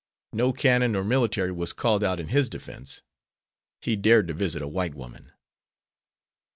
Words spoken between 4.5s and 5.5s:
a white woman.